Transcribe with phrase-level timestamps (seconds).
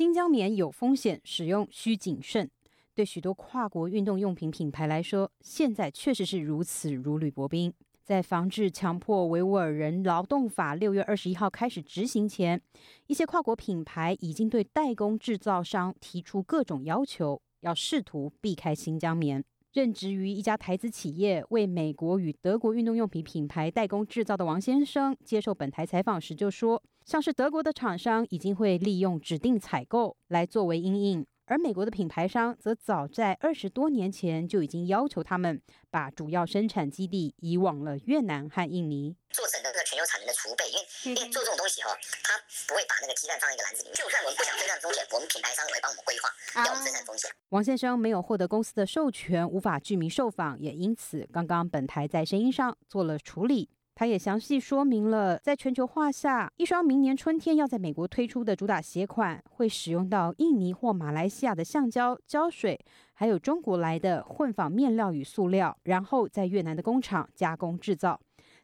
[0.00, 2.50] 新疆棉有风险，使用需谨慎。
[2.94, 7.70] 对许多跨国运动用品品牌来说，现在确实是如此如履薄冰。
[8.02, 12.62] 在防治强迫维吾尔人劳动法六月二十一号开始执行前，
[13.08, 19.44] 一些跨国品牌已经对代工制造商提出各种要求，要试图避开新疆棉。
[19.74, 35.60] 任职于一家台资企业，为美国与德国运动用品品牌代工制造的王先生接受本台采访时就说：“像是德国的厂商已经会利用指定采购来作为因应。”而美国的品牌商则早在二十多年前就已经要求他们
[35.90, 40.70] 把主要生产基地移往了越南和印尼，做整个这个全球产能的储备。
[40.70, 41.90] 因为因为做这种东西哈，
[42.22, 42.38] 它
[42.68, 43.96] 不会把那个鸡蛋放在一个篮子里面。
[43.96, 46.30] 就算我们不想生产风险，我们品牌商也会帮我们规划
[46.62, 47.28] 要我们生产风险。
[47.48, 53.68] 王先生没有获得公司的授权，无法具名受访，也因此刚刚本台在声音上做了处理。
[54.00, 62.80] 他也详细说明了，在全球化下，一双明年春天要在美国推出的主打鞋款，会使用到印尼或马来西亚的橡胶、胶水，
[63.12, 68.18] 还有中国来的混纺面料与塑料，然后在越南的工厂加工制造。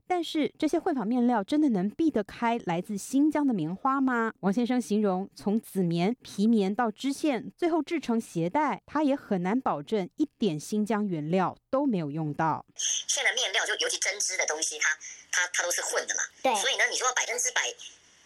[0.09, 4.33] 但是这些混纺面料真的能避得开来自新疆的棉花吗？
[4.39, 12.65] 王先生形容，从紫棉、皮棉到织线，最后制成鞋带，他也很难保证一点新疆原料都没有用到。
[12.77, 14.91] 现在面料就尤其针织的东西，它
[15.37, 16.23] 它它都是混的嘛。
[16.41, 16.55] 对。
[16.57, 17.61] 所以呢，你说百分之百，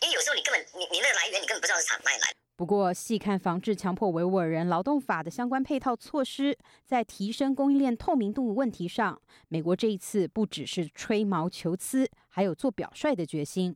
[0.02, 2.30] 因为有时候你根本你你那个来源你根本不知道是从哪里来。
[2.54, 13.74] 不过，细看防治强迫维吾尔人劳动法的相关配套措施，在提升供应链透明度问题上，美国这一次不只是吹毛求疵，还有做表率的决心。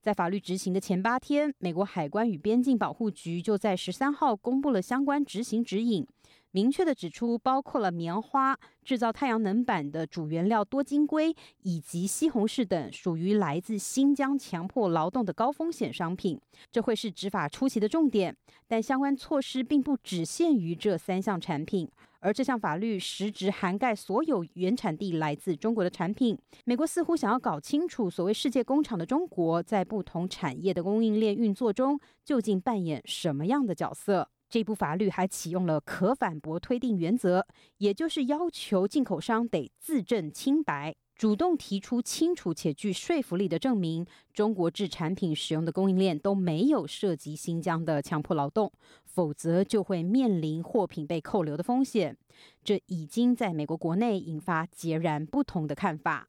[0.00, 6.06] 在法律执行的前八天，美国海关与边境保护局就在十三号公布了相关执行指引。
[6.54, 18.36] 明确的指出，包括了棉花制造太阳能板的主原料多晶硅以及西红柿等属于来自新疆强迫劳动的高风险商品，这会是执法初期的重点。
[18.68, 26.38] 但相关措施并不只限于这三项产品，而这项法律实质涵盖所有原产地来自中国的产品。
[26.64, 34.28] 美国似乎想要搞清楚，所谓世界工厂的中国在不同产业的供应链运作中究竟扮演什么样的角色。
[34.54, 37.44] 这部法律还启用了可反驳推定原则，
[37.78, 48.70] 也就是要求进口商得自证清白，主动提出清楚且具说服力的证明，中国制产品使用的供应链都没有涉及新疆的强迫劳动，
[49.04, 52.16] 否则就会面临货品被扣留的风险。
[52.62, 56.28] 这已经在美国国内引发截然不同的看法。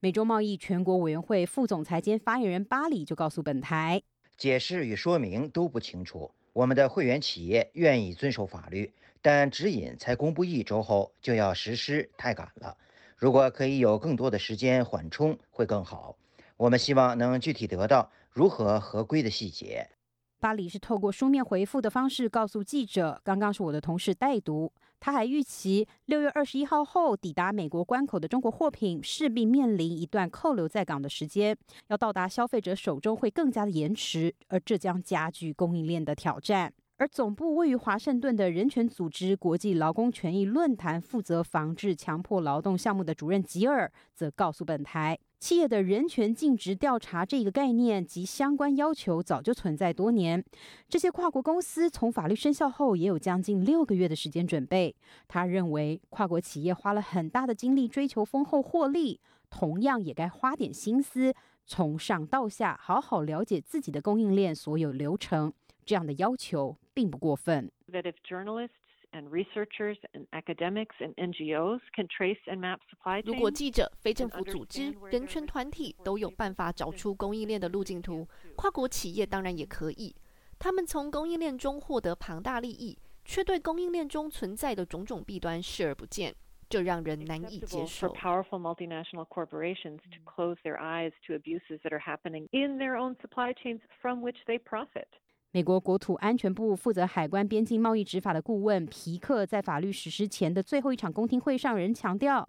[0.00, 4.02] 美洲贸易全国委员会副总裁兼发言人巴里就告诉本台，
[4.36, 6.32] 解释与说明都不清楚。
[6.56, 12.78] 我们的会员企业愿意遵守法律，但指引才公布一周后就要实施，太赶了。
[13.14, 16.16] 如果可以有更多的时间缓冲，会更好。
[16.56, 19.90] 我们希望能具体得到如何合规的细节。
[20.38, 24.70] 巴黎是透过书面回复的方式告诉记者，刚刚是我的同事代读。
[25.00, 31.56] 他还预期六月二十一号后抵达美国关口的中国货品势必面临一段扣留在港的时间，
[31.88, 36.72] 要到达消费者手中会更加的延迟，而这将加剧供应链的挑战。
[36.98, 45.18] 而总部位于华盛顿的人权组织国际劳工权益论坛负责防治强迫劳动项目的主任吉尔则告诉本台。
[45.38, 50.42] 企业的人权尽职调查这个概念及相关要求早就存在多年。
[50.88, 54.96] 这些跨国公司从法律生效后也有将近六个月的时间准备。
[55.28, 59.20] 他认为，跨国企业花了很大的精力追求丰厚获利，
[59.50, 61.34] 同样也该花点心思，
[61.66, 65.52] 从上到下好好了解自己的供应链所有流程。
[65.84, 67.70] 这样的要求并不过分。
[67.92, 68.70] That if journalists
[69.12, 73.26] and researchers and academics and NGOs can trace and map supply chains.
[73.26, 78.26] 如果记者、非政府组织、人权团体都有办法找出供应链的路径图，
[78.56, 80.16] 跨国企业当然也可以。
[80.58, 86.34] 他们从供应链中获得庞大利益，却对供应链中存在的种种弊端视而不见，
[86.70, 88.08] 这让人难以接受。
[88.08, 93.16] For powerful multinational corporations to close their eyes to abuses that are happening in their own
[93.20, 95.08] supply chains from which they profit.
[95.52, 102.46] 美国国土安全部负责海关边境贸易执法的顾问皮克在法律实施前的最后一场公听会上，仍强调，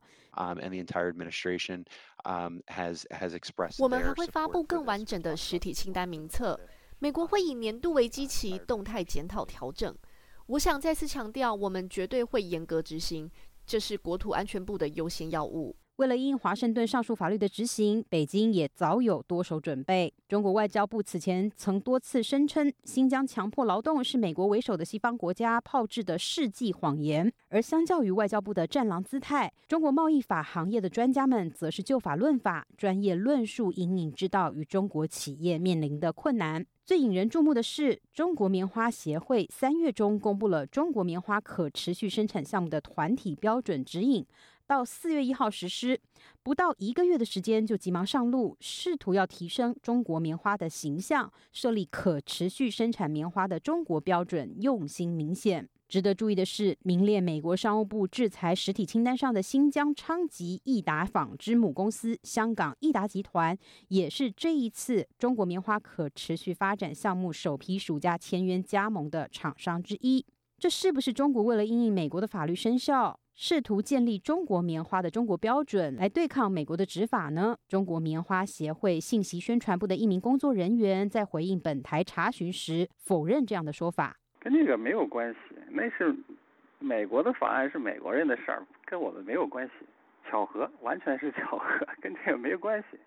[3.80, 6.60] 我们还会发布更完整的实体清单名册。
[7.00, 9.96] 美国会以年度为基期，动态检讨调整。
[10.48, 13.30] 我想再次强调，我们绝对会严格执行，
[13.66, 15.76] 这是国土安全部的优先要务。
[15.98, 20.14] 为了应华盛顿上述法律的执行，北京也早有多手准备。
[20.28, 27.34] 中国外交部此前曾多次声称，新疆强迫劳动是美国为首的西方国家炮制的世纪谎言。
[27.50, 36.64] 而相较于外交部的战狼姿态，中国贸易法行业的专家们则是就法论法，专业论述隐隐之道与中国企业面临的困难。
[36.88, 44.26] 最引人注目的是，中国棉花协会三月中公布了中国棉花可持续生产项目的团体标准指引。
[44.66, 46.00] 到四月一号实施，
[46.42, 55.68] 不到一个月的时间就急忙上路，试图要提升中国棉花的形象，设立可持续生产棉花的中国标准，用心明显。
[55.88, 63.58] 值得注意的是，名列美国商务部制裁实体清单上的新疆昌吉益达纺织母公司香港益达集团，
[63.88, 70.26] 也是这一次中国棉花可持续发展项目首批暑假签约加盟的厂商之一。
[70.60, 73.18] 这是不是中国为了应应美国的法律生效？
[73.34, 77.56] 试图建立中国棉花的中国标准来对抗美国的执法呢？
[77.68, 84.18] 中国棉花协会信息宣传部的一名工作人员在回应本台查询时否认这样的说法。
[84.40, 86.16] 跟这个没有关系，那是
[86.80, 89.74] 美国的法案，是美国人的事儿，跟我们没有关系。
[90.30, 92.98] 巧合，完全是巧合，跟这个没有关系。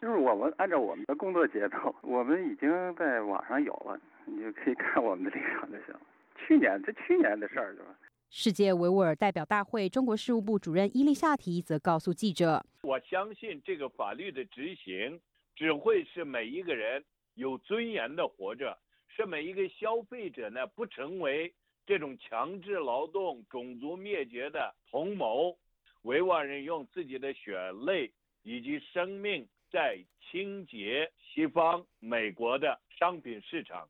[0.00, 6.00] 就是我们按照我们的工作节奏，我们已经在网上有了，你就可以看我们的立场就行了。
[6.36, 7.86] 去年，这去年的事儿，是吧？
[8.30, 15.18] 世界维吾尔代表大会中国事务部主任伊丽夏提则告诉记者：“我相信这个法律的执行
[15.56, 17.02] 只会是每一个人
[17.34, 18.78] 有尊严的活着，
[19.08, 21.52] 是每一个消费者呢不成为
[21.88, 25.56] 这种强制劳动、种族灭绝的同谋。
[26.02, 27.56] 维吾尔人用自己的血
[27.86, 28.12] 泪
[28.42, 29.98] 以及生命在
[30.30, 33.88] 清洁西方美国的商品市场。”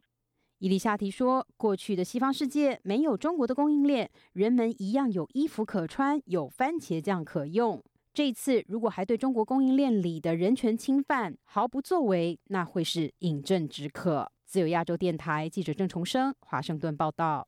[0.59, 7.83] 伊丽莎提说：“过去的西方世界没有中国的供应链，人们一样有衣服可穿，有番茄酱可用。
[8.15, 17.47] 这次如果还对中国供应链里的人权侵犯毫不作为，那会是饮鸩止渴。”自由亚洲电台记者郑重生华盛顿报道。